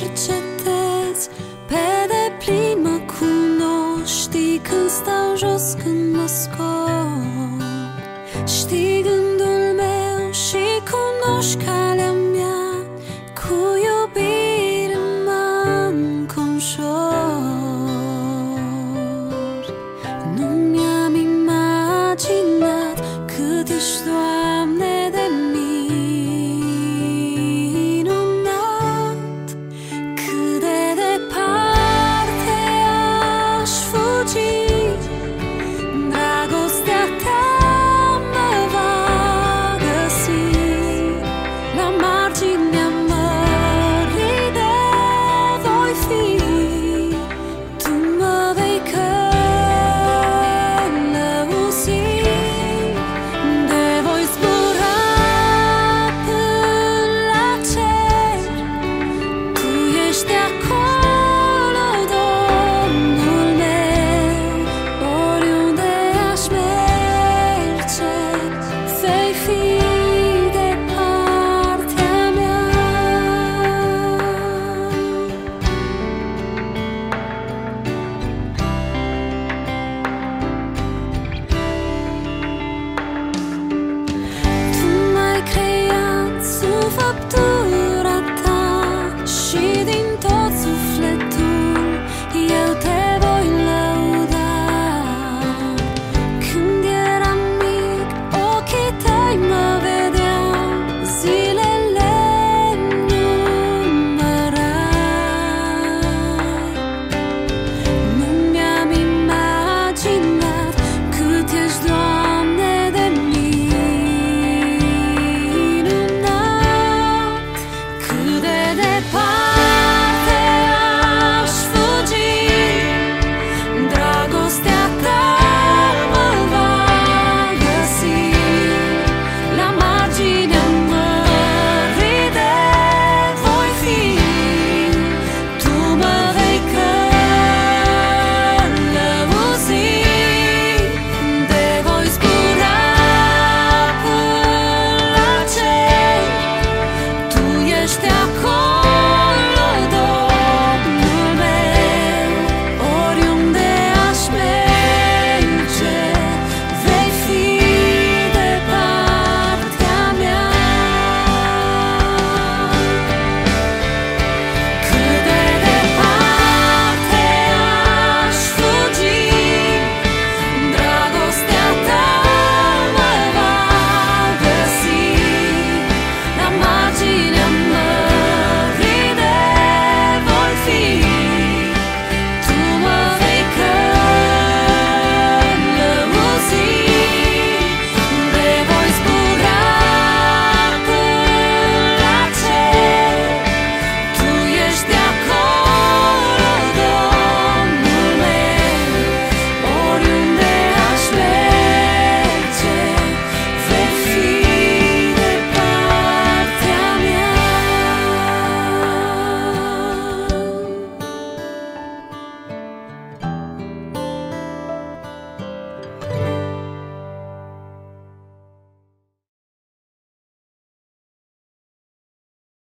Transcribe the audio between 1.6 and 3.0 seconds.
Pe deplin mă